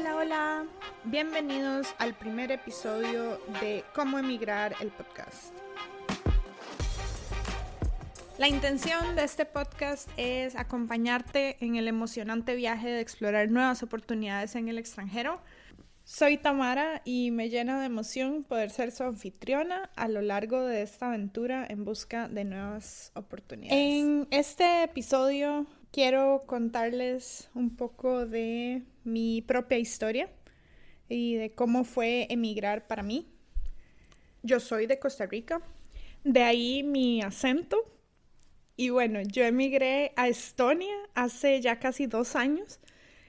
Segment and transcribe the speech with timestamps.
[0.00, 0.66] Hola, hola.
[1.04, 5.52] Bienvenidos al primer episodio de Cómo emigrar el podcast.
[8.38, 14.56] La intención de este podcast es acompañarte en el emocionante viaje de explorar nuevas oportunidades
[14.56, 15.42] en el extranjero.
[16.04, 20.80] Soy Tamara y me llena de emoción poder ser su anfitriona a lo largo de
[20.80, 23.78] esta aventura en busca de nuevas oportunidades.
[23.78, 30.30] En este episodio quiero contarles un poco de mi propia historia
[31.08, 33.26] y de cómo fue emigrar para mí.
[34.42, 35.60] Yo soy de Costa Rica,
[36.24, 37.78] de ahí mi acento.
[38.76, 42.80] Y bueno, yo emigré a Estonia hace ya casi dos años.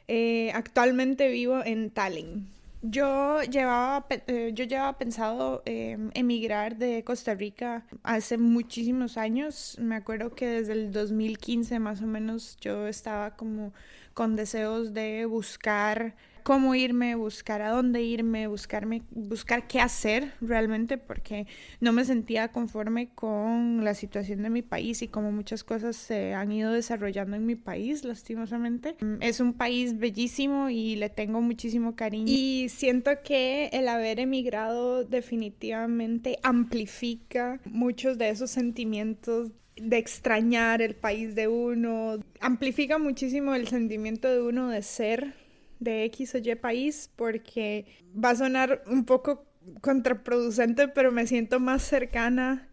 [0.08, 2.48] Eh, actualmente vivo en Tallinn.
[2.84, 9.78] Yo llevaba, eh, yo llevaba pensado em, emigrar de Costa Rica hace muchísimos años.
[9.80, 13.72] Me acuerdo que desde el 2015 más o menos yo estaba como
[14.16, 20.98] con deseos de buscar cómo irme, buscar a dónde irme, buscarme, buscar qué hacer realmente,
[20.98, 21.48] porque
[21.80, 26.34] no me sentía conforme con la situación de mi país y como muchas cosas se
[26.34, 28.96] han ido desarrollando en mi país, lastimosamente.
[29.20, 32.26] Es un país bellísimo y le tengo muchísimo cariño.
[32.28, 40.96] Y siento que el haber emigrado definitivamente amplifica muchos de esos sentimientos de extrañar el
[40.96, 45.34] país de uno, amplifica muchísimo el sentimiento de uno de ser
[45.82, 49.46] de X o Y país porque va a sonar un poco
[49.82, 52.70] contraproducente, pero me siento más cercana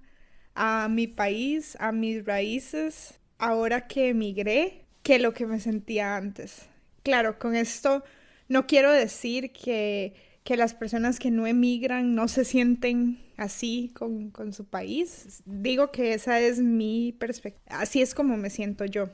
[0.55, 6.69] a mi país, a mis raíces, ahora que emigré, que lo que me sentía antes.
[7.03, 8.05] Claro, con esto
[8.49, 10.15] no quiero decir que,
[10.45, 15.43] que las personas que no emigran no se sienten así con, con su país.
[15.47, 17.81] Digo que esa es mi perspectiva.
[17.81, 19.09] Así es como me siento yo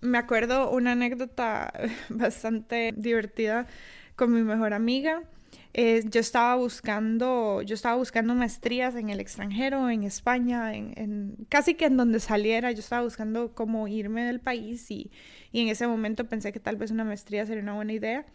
[0.00, 1.72] me acuerdo una anécdota
[2.08, 3.66] bastante divertida
[4.16, 5.22] con mi mejor amiga.
[5.72, 11.74] Eh, yo estaba buscando, yo estaba buscando maestrías en el extranjero, en España, en, casi
[11.74, 15.12] que en donde saliera, yo estaba buscando cómo irme del país y,
[15.52, 18.26] y, en ese momento pensé que tal vez una maestría sería una buena idea.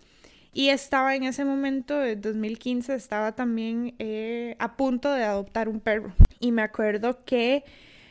[0.53, 5.81] Y estaba en ese momento, de 2015, estaba también eh, a punto de adoptar un
[5.81, 6.13] perro.
[6.39, 7.66] Y me acuerdo que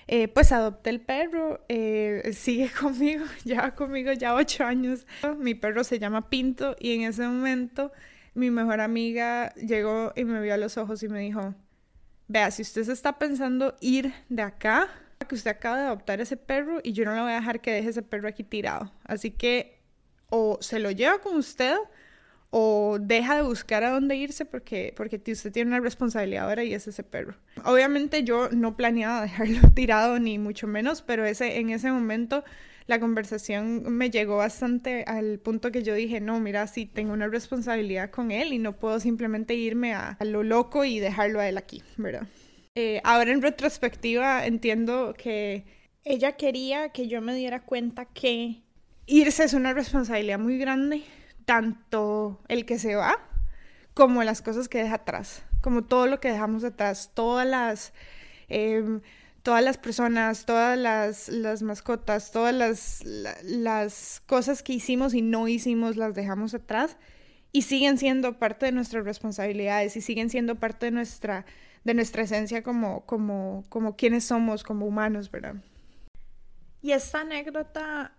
[0.07, 5.07] eh, pues adopté el perro, eh, sigue conmigo, lleva conmigo ya ocho años.
[5.39, 7.93] Mi perro se llama Pinto y en ese momento
[8.35, 11.55] mi mejor amiga llegó y me vio a los ojos y me dijo,
[12.29, 14.89] vea, si usted se está pensando ir de acá,
[15.29, 17.73] que usted acaba de adoptar ese perro y yo no le voy a dejar que
[17.73, 18.93] deje ese perro aquí tirado.
[19.05, 19.81] Así que
[20.29, 21.77] o se lo lleva con usted
[22.57, 26.73] o deja de buscar a dónde irse porque, porque usted tiene una responsabilidad ahora y
[26.73, 27.35] es ese perro.
[27.65, 32.45] Obviamente yo no planeaba dejarlo tirado ni mucho menos, pero ese, en ese momento
[32.87, 37.27] la conversación me llegó bastante al punto que yo dije, no, mira, sí tengo una
[37.27, 41.59] responsabilidad con él y no puedo simplemente irme a, lo loco y dejarlo a él
[41.59, 42.29] aquí, ¿verdad?
[42.77, 45.65] Eh, ahora en retrospectiva entiendo que
[46.05, 48.63] ella quería que yo me diera cuenta que
[49.07, 51.03] irse es una responsabilidad muy grande
[51.45, 53.19] tanto el que se va
[53.95, 57.93] como las cosas que deja atrás, como todo lo que dejamos atrás, todas las,
[58.49, 59.01] em,
[59.43, 65.47] todas las personas, todas las, las mascotas, todas las, las cosas que hicimos y no
[65.49, 66.97] hicimos las dejamos atrás
[67.53, 71.47] y siguen siendo parte de nuestras responsabilidades y siguen siendo parte de nuestra,
[71.85, 75.55] de nuestra esencia como, como, como quienes somos, como humanos, ¿verdad?
[76.83, 78.13] Y esta anécdota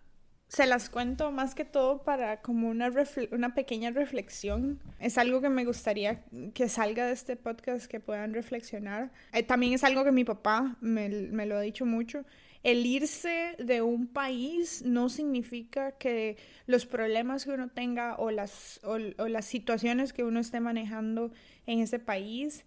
[0.48, 2.92] se las cuento más que todo para como una,
[3.32, 4.80] una pequeña reflexión.
[5.00, 6.24] Es algo que me gustaría
[6.54, 9.12] que salga de este podcast, que puedan reflexionar.
[9.34, 12.26] Eh, también es algo que mi papá me, me, lo ha dicho mucho.
[12.64, 18.80] El irse de un país no significa que los problemas que uno tenga o las,
[18.84, 21.32] o, o las situaciones que uno esté manejando
[21.66, 22.66] en ese país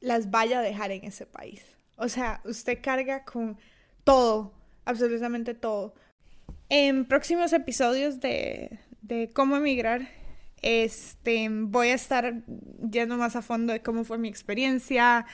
[0.00, 1.62] las vaya a dejar en ese país.
[1.96, 3.58] O sea, usted carga con
[4.04, 4.52] todo,
[4.84, 5.94] absolutamente todo
[6.68, 8.78] en próximos episodios de,
[9.34, 10.08] cómo emigrar,
[10.62, 12.34] este, voy a estar
[12.90, 15.26] yendo más a fondo de cómo fue mi experiencia,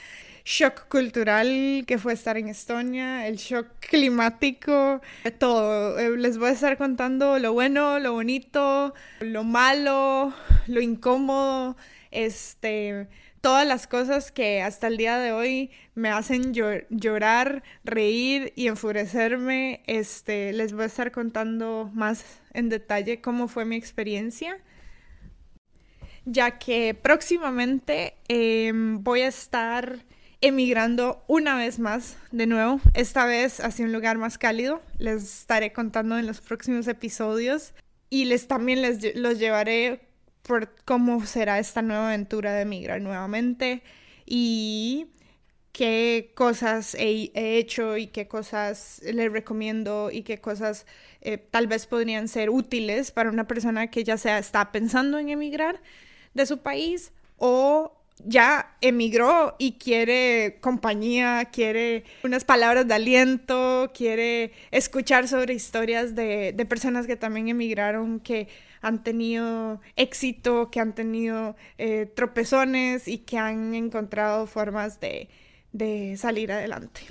[0.43, 5.01] shock cultural que fue estar en Estonia, el shock climático,
[5.37, 5.99] todo.
[5.99, 10.33] Eh, les voy a estar contando lo bueno, lo bonito, lo malo,
[10.67, 11.77] lo incómodo,
[12.11, 13.07] este
[13.41, 19.83] todas las cosas que hasta el día de hoy me hacen llorar, reír y enfurecerme,
[19.87, 24.57] este, les voy a estar contando más en detalle cómo fue mi experiencia,
[26.25, 29.99] ya que próximamente em, voy a estar
[30.41, 35.73] emigrando una vez más de nuevo, esta vez hacia un lugar más cálido, les estaré
[35.73, 37.73] contando en los próximos episodios
[38.09, 40.08] y les también les los llevaré
[40.43, 43.83] por cómo será esta nueva aventura de emigrar nuevamente
[44.25, 45.07] y
[45.71, 50.85] qué cosas he, hecho y qué cosas le recomiendo y qué cosas
[51.21, 55.29] eh, tal vez podrían ser útiles para una persona que ya sea está pensando en
[55.29, 55.81] emigrar
[56.33, 57.95] de su país o
[58.25, 66.51] ya emigró y quiere compañía, quiere unas palabras de aliento, quiere escuchar sobre historias de,
[66.53, 68.49] de personas que también emigraron, que
[68.81, 75.29] han tenido éxito, que han tenido eh, tropezones y que han encontrado formas de,
[75.71, 77.01] de salir adelante.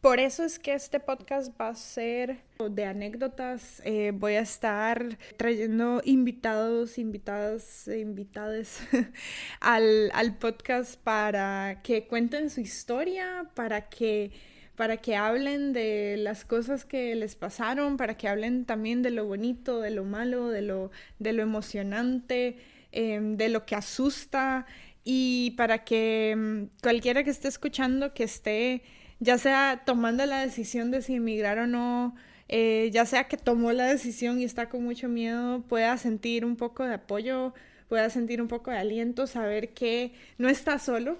[0.00, 3.82] Por eso es que este podcast va a ser de anécdotas.
[3.84, 8.80] Eh, voy a estar trayendo invitados, invitadas, invitades
[9.60, 14.32] al, al podcast para que cuenten su historia, para que
[14.80, 19.26] para que hablen de las cosas que les pasaron, para que hablen también de lo
[19.26, 22.56] bonito, de lo malo, de lo, de lo emocionante,
[22.90, 24.64] em, de lo que asusta
[25.04, 28.82] y para que em, cualquiera que esté escuchando, que esté
[29.18, 32.14] ya sea tomando la decisión de si emigrar o no,
[32.48, 36.56] eh, ya sea que tomó la decisión y está con mucho miedo, pueda sentir un
[36.56, 37.52] poco de apoyo,
[37.90, 41.18] pueda sentir un poco de aliento, saber que no está solo,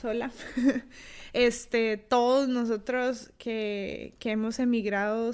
[0.00, 0.30] sola.
[1.32, 5.32] este, todos nosotros que, que hemos emigrado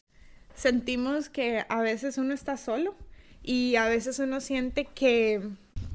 [0.54, 2.94] sentimos que a veces uno está solo
[3.42, 5.40] y a veces uno siente que,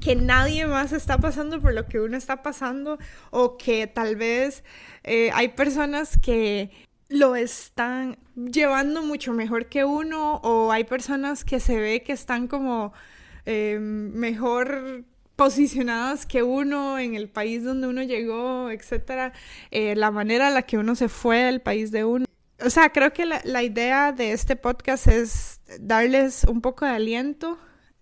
[0.00, 2.98] que nadie más está pasando por lo que uno está pasando
[3.30, 4.62] o que tal vez
[5.02, 6.70] eh, hay personas que
[7.08, 12.46] lo están llevando mucho mejor que uno o hay personas que se ve que están
[12.46, 12.92] como
[13.46, 15.04] eh, mejor
[15.40, 19.32] posicionadas que uno en el país donde uno llegó, etcétera,
[19.70, 22.26] eh, la manera en la que uno se fue del país de uno.
[22.62, 27.58] O sea, creo que la, idea de este podcast es darles un poco de aliento,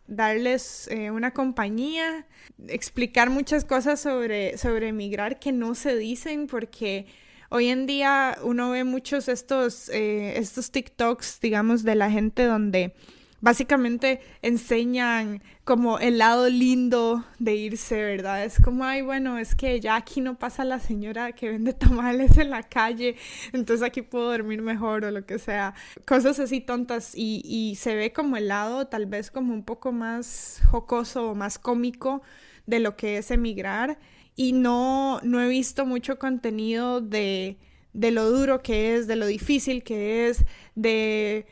[0.08, 2.26] darles eh, una compañía,
[2.66, 7.06] explicar muchas cosas sobre, sobre emigrar que no se dicen porque
[7.50, 12.96] hoy en día uno ve muchos estos, eh, estos TikToks, digamos, de la gente donde
[13.40, 18.44] básicamente enseñan como el lado lindo de irse, ¿verdad?
[18.44, 22.36] Es como, ay, bueno, es que ya aquí no pasa la señora que vende tamales
[22.38, 23.16] en la calle,
[23.52, 25.74] entonces aquí puedo dormir mejor o lo que sea.
[26.06, 29.92] Cosas así tontas y, y se ve como el lado tal vez como un poco
[29.92, 32.22] más jocoso o más cómico
[32.66, 33.98] de lo que es emigrar
[34.36, 37.58] y no, no he visto mucho contenido de,
[37.92, 40.44] de lo duro que es, de lo difícil que es,
[40.76, 41.46] de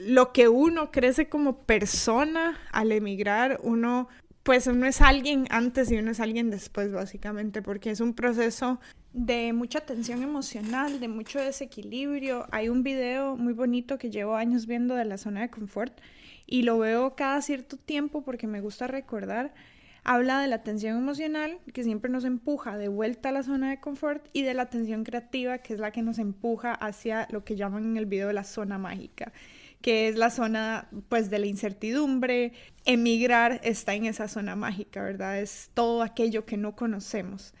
[0.00, 4.08] lo que uno crece como persona al emigrar, uno
[4.46, 8.78] pues uno es alguien antes y uno es alguien después básicamente, porque es un proceso
[9.12, 12.46] de mucha tensión emocional, de mucho desequilibrio.
[12.52, 15.98] Hay un video muy bonito que llevo años viendo de la zona de confort
[16.46, 19.52] y lo veo cada cierto tiempo porque me gusta recordar.
[20.04, 23.80] Habla de la tensión emocional que siempre nos empuja de vuelta a la zona de
[23.80, 27.56] confort y de la tensión creativa que es la que nos empuja hacia lo que
[27.56, 29.32] llaman en el video la zona mágica
[29.86, 32.52] que es la zona pues de la incertidumbre.
[32.86, 35.38] Emigrar está en esa zona mágica, ¿verdad?
[35.38, 37.54] Es todo aquello que no conocemos.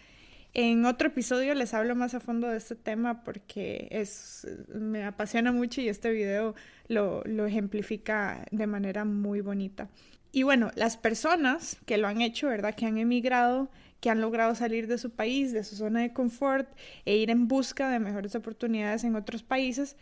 [0.52, 4.44] En otro episodio les hablo más a fondo de este tema porque es,
[4.74, 6.56] me apasiona mucho y este video
[6.88, 9.88] lo, lo ejemplifica de manera muy bonita.
[10.32, 12.74] Y bueno, las personas que lo han hecho, ¿verdad?
[12.74, 16.68] Que han emigrado, que han logrado salir de su país, de su zona de confort
[17.04, 19.96] e ir en busca de mejores oportunidades en otros países,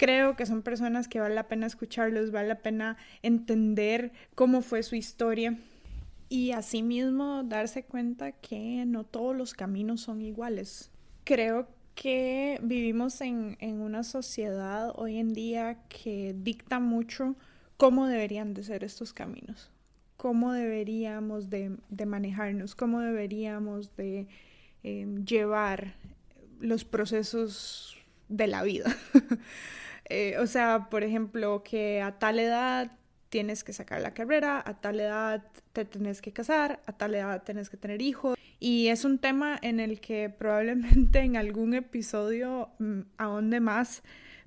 [0.00, 4.82] creo que son personas que vale la pena escucharlos, vale la pena entender cómo fue
[4.82, 5.58] su historia
[6.30, 10.90] y asimismo darse cuenta que no todos los caminos son iguales.
[11.24, 17.36] Creo que vivimos en, una sociedad hoy en día que dicta mucho
[17.76, 19.70] cómo deberían de ser estos caminos,
[20.16, 21.76] cómo deberíamos de,
[22.06, 24.28] manejarnos, cómo deberíamos de
[24.82, 25.92] eh, llevar
[26.58, 27.98] los procesos
[28.30, 28.96] de la vida.
[30.10, 32.90] Eh, o sea, por ejemplo, que a tal edad
[33.28, 37.42] tienes que sacar la carrera, a tal edad te tienes que casar, a tal edad
[37.44, 38.36] tienes que tener hijos.
[38.58, 44.02] Y es un tema en el que probablemente en algún episodio mm, ahonde más,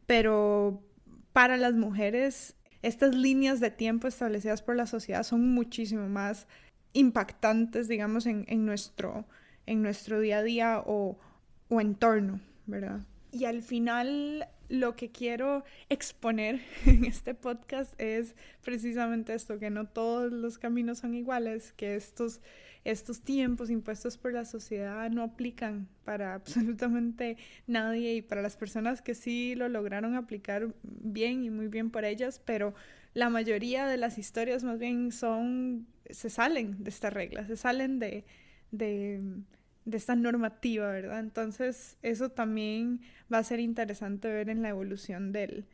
[0.05, 0.83] pero
[1.31, 6.47] para las mujeres estas líneas de tiempo establecidas por la sociedad son muchísimo más
[6.91, 9.25] impactantes, digamos, en, nuestro,
[9.65, 11.17] en nuestro día a día o,
[11.69, 12.99] o entorno, ¿verdad?
[13.31, 19.85] Y al final lo que quiero exponer en este podcast es precisamente esto, que no
[19.85, 22.41] todos los caminos son iguales, que estos,
[22.83, 27.37] estos tiempos impuestos por la sociedad no aplican para absolutamente
[27.67, 32.03] nadie y para las personas que sí lo lograron aplicar bien y muy bien por
[32.03, 32.73] ellas, pero
[33.13, 37.99] la mayoría de las historias más bien son, se salen de esta regla, se salen
[37.99, 38.25] de,
[39.85, 41.19] de esta normativa, ¿verdad?
[41.19, 45.65] Entonces eso también va a ser interesante ver en la evolución del,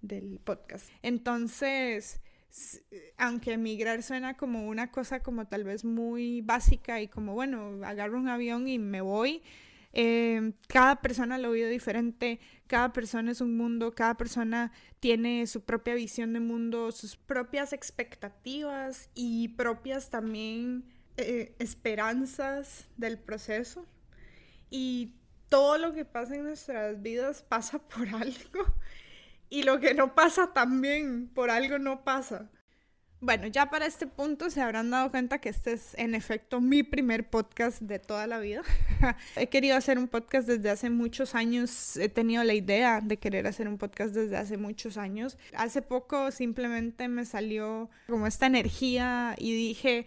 [0.00, 0.90] del podcast.
[1.02, 2.20] Entonces,
[3.16, 8.18] aunque emigrar suena como una cosa como tal vez muy básica y como, bueno, agarro
[8.18, 9.42] un avión y me voy,
[9.92, 15.62] eh, cada persona lo vive diferente, cada persona es un mundo, cada persona tiene su
[15.62, 20.84] propia visión de mundo, sus propias expectativas y propias también
[21.18, 23.84] eh, esperanzas del proceso.
[24.70, 25.14] Y
[25.48, 28.74] todo lo que pasa en nuestras vidas pasa por algo.
[29.50, 32.48] Y lo que no pasa también por algo no pasa.
[33.20, 36.84] Bueno, ya para este punto se habrán dado cuenta que este es en efecto mi
[36.84, 38.62] primer podcast de toda la vida.
[39.36, 43.48] He querido hacer un podcast desde hace muchos años, he tenido la idea de querer
[43.48, 45.36] hacer un podcast desde hace muchos años.
[45.56, 50.06] Hace poco simplemente me salió como esta energía y dije,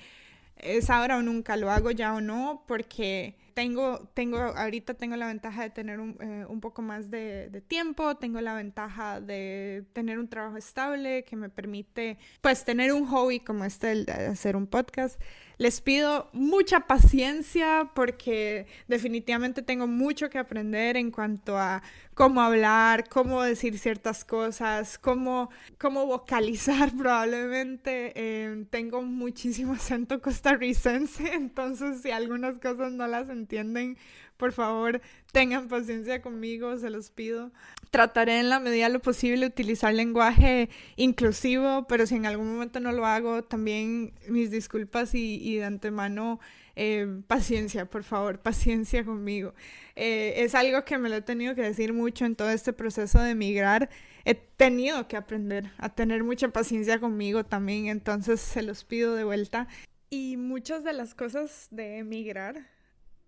[0.61, 5.27] es ahora o nunca, lo hago ya o no, porque tengo, tengo, ahorita tengo la
[5.27, 10.19] ventaja de tener un, eh, un poco más de, tiempo, tengo la ventaja de tener
[10.19, 14.67] un trabajo estable que me permite, pues, tener un hobby como este, de hacer un
[14.67, 15.19] podcast.
[15.57, 23.07] Les pido mucha paciencia porque definitivamente tengo mucho que aprender en cuanto a cómo hablar,
[23.09, 28.13] cómo decir ciertas cosas, cómo, cómo vocalizar probablemente.
[28.15, 33.97] Eh, tengo muchísimo acento costarricense, entonces si algunas cosas no las entienden,
[34.41, 37.51] por favor, tengan paciencia conmigo, se los pido.
[37.91, 42.79] Trataré en la medida de lo posible utilizar lenguaje inclusivo, pero si en algún momento
[42.79, 46.39] no lo hago, también mis disculpas y, y de antemano
[46.75, 49.53] eh, paciencia, por favor, paciencia conmigo.
[49.95, 53.19] Eh, es algo que me lo he tenido que decir mucho en todo este proceso
[53.19, 53.91] de emigrar.
[54.25, 59.23] He tenido que aprender a tener mucha paciencia conmigo también, entonces se los pido de
[59.23, 59.67] vuelta.
[60.09, 62.80] Y muchas de las cosas de emigrar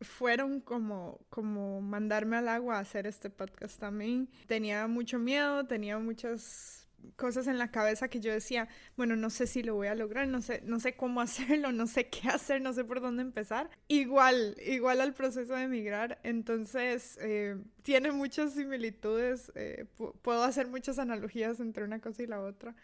[0.03, 4.29] fueron como, como mandarme al agua a hacer este podcast también.
[4.47, 6.83] Tenía mucho miedo, tenía muchas
[7.15, 10.27] cosas en la cabeza que yo decía, bueno, no sé si lo voy a lograr,
[10.27, 13.69] no sé, no sé cómo hacerlo, no sé qué hacer, no sé por dónde empezar.
[13.87, 19.85] Igual, igual al proceso de emigrar, entonces eh, tiene muchas similitudes, eh,
[20.21, 22.75] puedo hacer muchas analogías entre una cosa y la otra.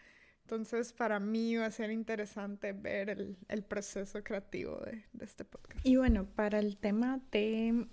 [0.50, 5.44] Entonces, para mí va a ser interesante ver el, el proceso creativo de, de, este
[5.44, 5.78] podcast.
[5.86, 7.86] Y bueno, para el tema de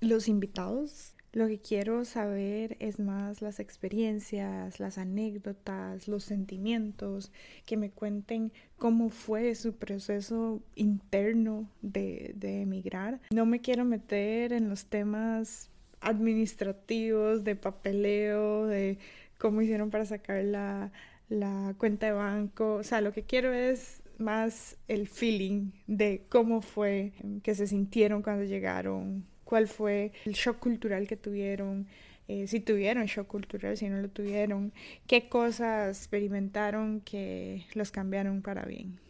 [0.00, 7.30] los invitados, lo que quiero saber es más las experiencias, las anécdotas, los sentimientos,
[7.64, 13.20] que me cuenten cómo fue su proceso interno de, de emigrar.
[13.30, 18.98] No me quiero meter en los temas administrativos, de papeleo, de
[19.38, 20.90] cómo hicieron para sacar la
[21.30, 26.60] la cuenta de banco, o sea, lo que quiero es más el feeling de cómo
[26.60, 31.86] fue que se sintieron cuando llegaron, cuál fue el shock cultural que tuvieron,
[32.28, 34.72] eh, si tuvieron shock cultural, si no lo tuvieron,
[35.06, 39.00] qué cosas experimentaron que los cambiaron para bien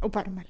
[0.00, 0.46] o para mal.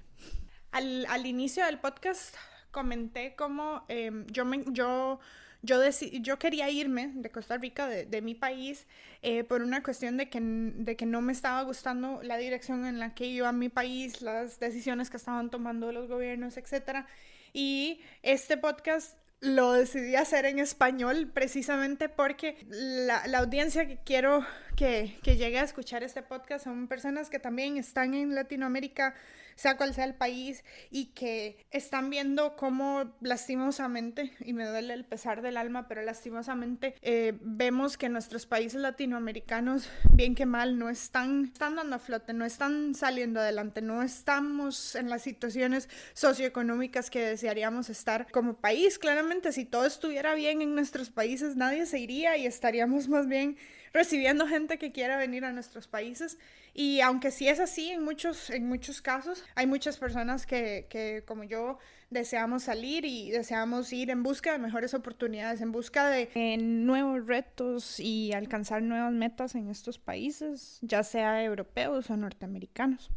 [0.73, 2.35] Al, al inicio del podcast
[2.73, 5.21] comenté cómo eh, yo, me, yo
[5.63, 5.81] yo,
[6.21, 8.87] yo quería irme de Costa Rica, de, de mi país,
[9.23, 12.99] eh, por una cuestión de que, de que no me estaba gustando la dirección en
[12.99, 17.05] la que iba mi país, las decisiones que estaban tomando los gobiernos, etc.
[17.53, 24.45] Y este podcast lo decidí hacer en español precisamente porque la, la audiencia que quiero
[24.77, 29.15] que, que, llegue a escuchar este podcast son personas que también están en Latinoamérica,
[29.61, 35.05] sea cual sea el país, y que están viendo cómo lastimosamente, y me duele el
[35.05, 40.89] pesar del alma, pero lastimosamente eh, vemos que nuestros países latinoamericanos, bien que mal, no
[40.89, 47.11] están, están dando a flote, no están saliendo adelante, no estamos en las situaciones socioeconómicas
[47.11, 48.99] que desearíamos estar como país.
[48.99, 53.59] Claramente, si todo estuviera bien en nuestros países, nadie se iría y estaríamos más bien
[53.93, 56.39] recibiendo gente que quiera venir a nuestros países.
[56.75, 61.25] Y aunque sí es así en muchos, en muchos casos, hay muchas personas que, que
[61.27, 61.79] como yo
[62.11, 66.29] deseamos salir y deseamos ir en busca de mejores oportunidades, en busca de
[66.61, 73.11] nuevos retos y alcanzar nuevas metas en estos países, ya sea europeos o norteamericanos.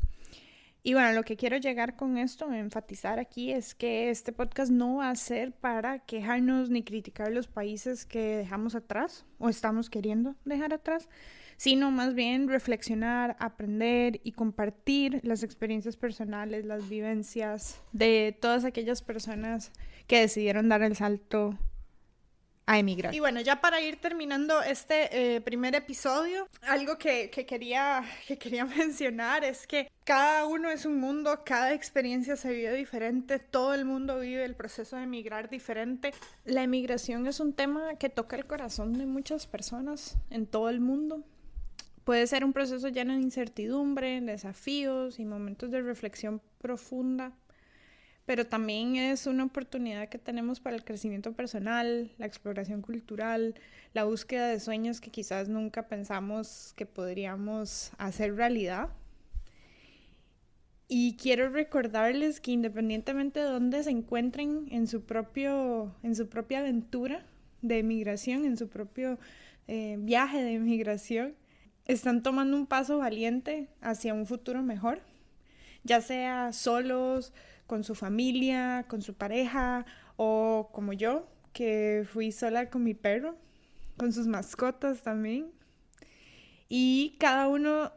[0.85, 4.97] Y bueno, lo que quiero llegar con esto, enfatizar aquí, es que este podcast no
[4.97, 10.35] va a ser para quejarnos ni criticar los países que dejamos atrás o estamos queriendo
[10.43, 11.07] dejar atrás,
[11.55, 19.01] sino más bien reflexionar, aprender y compartir las experiencias personales, las vivencias de todas aquellas
[19.01, 19.71] personas
[20.07, 21.57] que decidieron dar el salto
[22.65, 23.13] a emigrar.
[23.13, 28.65] Y bueno, ya para ir terminando este eh, primer episodio, algo que, quería, que quería
[28.77, 33.85] mencionar es que cada uno es un mundo, cada experiencia se vive diferente, todo el
[33.85, 36.13] mundo vive el proceso de emigrar diferente.
[36.45, 40.79] La emigración es un tema que toca el corazón de muchas personas en todo el
[40.79, 41.23] mundo.
[42.03, 47.31] Puede ser un proceso lleno de incertidumbre, desafíos y momentos de reflexión profunda
[48.25, 53.55] pero también es una oportunidad que tenemos para el crecimiento personal, la exploración cultural,
[53.93, 58.89] la búsqueda de sueños que quizás nunca pensamos que podríamos hacer realidad.
[60.87, 66.59] Y quiero recordarles que independientemente de dónde se encuentren en su, propio, en su propia
[66.59, 67.25] aventura
[67.61, 69.17] de emigración, en su propio
[69.67, 71.35] eh, viaje de emigración,
[71.85, 75.01] están tomando un paso valiente hacia un futuro mejor,
[75.83, 77.33] ya sea solos,
[77.67, 83.37] con su familia, con su pareja o como yo, que fui sola con mi perro,
[83.97, 85.51] con sus mascotas también.
[86.69, 87.91] Y cada uno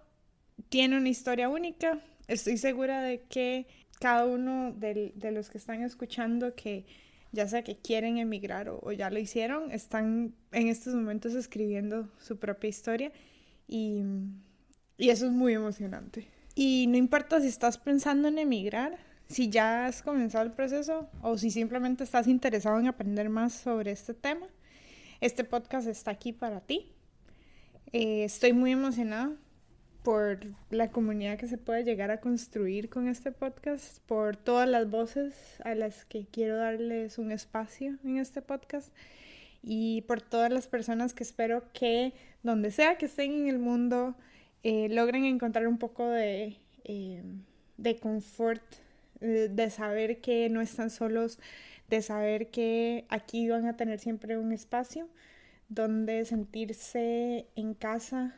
[0.69, 2.01] tiene una historia única.
[2.29, 3.67] Estoy segura de que
[4.01, 6.85] cada uno de, los que están escuchando que
[7.33, 12.39] ya sea que quieren emigrar o, ya lo hicieron, están en estos momentos escribiendo su
[12.39, 13.13] propia historia
[13.69, 14.03] y,
[14.99, 16.29] eso es muy emocionante.
[16.55, 21.37] Y no importa si estás pensando en emigrar, si ya has comenzado el proceso o
[21.37, 24.47] si simplemente estás interesado en aprender más sobre este tema,
[25.21, 26.93] este podcast está aquí para ti.
[27.93, 29.33] Eh, estoy muy emocionada
[30.03, 30.39] por
[30.71, 35.35] la comunidad que se puede llegar a construir con este podcast, por todas las voces
[35.65, 38.93] a las que quiero darles un espacio en este podcast
[39.65, 42.13] y por todas las personas que espero que
[42.45, 44.15] donde sea que estén en el mundo
[44.63, 47.25] eh, logren encontrar un poco de, eh,
[47.77, 48.63] de confort
[49.21, 51.39] de saber que no están solos,
[51.89, 55.09] de saber que aquí van a tener siempre un espacio
[55.69, 58.35] donde sentirse en casa,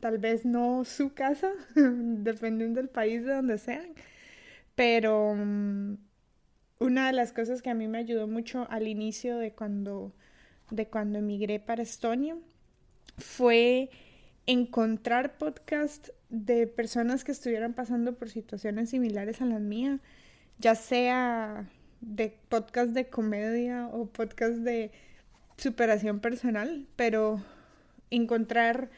[0.00, 3.88] tal vez no su casa, dependiendo del país de donde sean,
[4.74, 5.96] pero mm,
[6.78, 10.12] una de las cosas que a mí me ayudó mucho al inicio de cuando,
[10.70, 12.36] de cuando emigré para Estonia
[13.18, 13.90] fue
[14.46, 20.00] encontrar podcast de personas que estuvieran pasando por situaciones similares a las mías,
[20.58, 21.68] ya sea
[22.00, 24.90] de podcast de comedia o podcast de
[25.56, 27.42] superación personal, pero
[28.10, 28.90] encontrar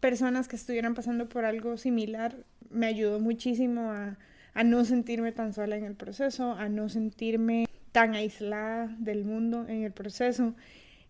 [0.00, 2.36] personas que estuvieran pasando por algo similar
[2.70, 4.18] me ayudó muchísimo a,
[4.54, 9.66] a no sentirme tan sola en el proceso, a no sentirme tan aislada del mundo
[9.68, 10.54] en el proceso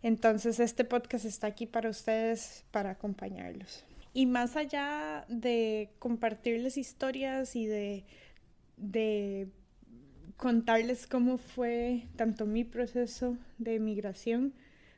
[0.03, 3.85] entonces este podcast está aquí para ustedes, para acompañarlos.
[4.13, 8.05] Y más allá de compartirles historias y de,
[8.77, 9.49] de
[10.37, 14.55] contarles cómo fue tanto mi proceso de migración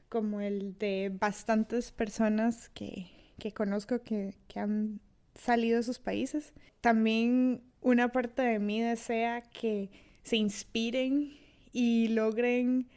[0.08, 5.00] como el de bastantes personas que, que conozco que, que han
[5.34, 6.52] salido de sus países.
[6.80, 9.90] También una parte de mí desea que
[10.22, 11.32] se inspiren
[11.72, 12.88] y logren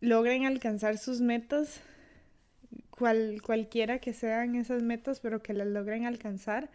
[0.00, 1.80] logren alcanzar sus metas,
[2.96, 6.70] cual, cualquiera que sean esas metas, pero que las logren alcanzar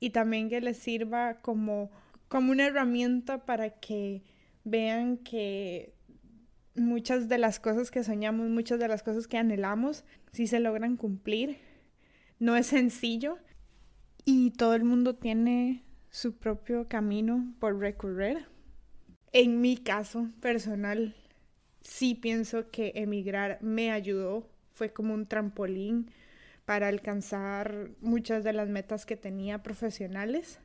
[0.00, 1.90] y también que les sirva como,
[2.28, 4.22] como una herramienta para que
[4.64, 5.92] vean que
[6.74, 10.96] muchas de las cosas que soñamos, muchas de las cosas que anhelamos, sí se logran
[10.96, 11.58] cumplir.
[12.38, 13.38] No es sencillo
[14.24, 18.46] y todo el mundo tiene su propio camino por recorrer.
[19.32, 21.14] En mi caso personal,
[21.80, 26.10] sí pienso que emigrar me ayudó, fue como un trampolín
[26.64, 30.60] para alcanzar muchas de las metas que tenía profesionales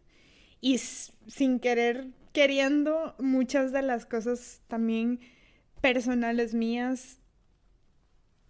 [0.62, 5.20] y sin querer, queriendo, muchas de las cosas también
[5.82, 7.20] personales mías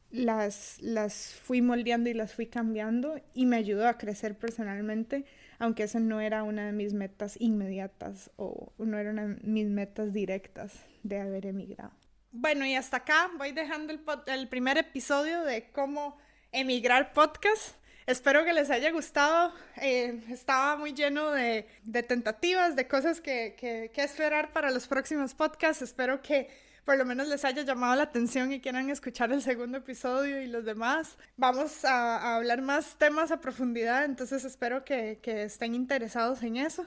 [0.10, 5.26] las, las fui moldeando y las fui cambiando y me ayudó a crecer personalmente,
[5.60, 9.67] aunque esa no era una de mis metas inmediatas o no era una de mis
[9.67, 12.07] metas directas de haber emigrado.
[12.39, 13.91] Bueno, y hasta acá voy dejando
[14.28, 16.19] el, primer episodio de cómo
[16.52, 17.73] emigrar podcast.
[18.06, 19.52] Espero que les haya gustado.
[19.78, 24.88] Eh, estaba muy lleno de, de tentativas, de cosas que, que, que, esperar para los
[24.88, 25.82] próximos podcasts.
[25.82, 26.47] Espero que
[26.86, 30.45] por lo menos les haya llamado la atención y quieran escuchar el segundo episodio y
[30.45, 31.17] los demás.
[31.38, 36.58] Vamos a, a hablar más temas a profundidad, entonces espero que, que estén interesados en
[36.58, 36.86] eso.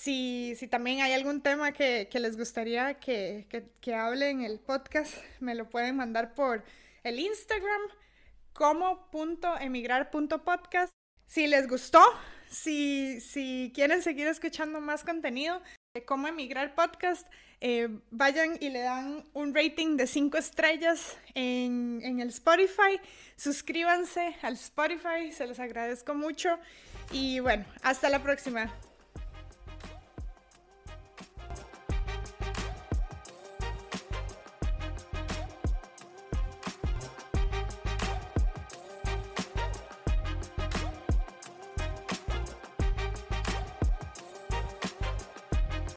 [0.00, 5.14] Si, también hay algún tema que, les gustaría que, que, que, hable en el podcast,
[5.40, 6.64] me lo pueden mandar por
[7.04, 7.82] el Instagram
[8.54, 10.90] como.emigrar.podcast.
[11.26, 12.00] Si les gustó,
[12.48, 15.60] si, si quieren seguir escuchando más contenido
[15.92, 17.28] de Cómo Emigrar Podcast,
[17.60, 22.98] eh, vayan y le dan un rating de 5 estrellas en, en el Spotify.
[23.36, 26.58] Suscríbanse al Spotify, se los agradezco mucho.
[27.12, 28.72] Y bueno, hasta la próxima.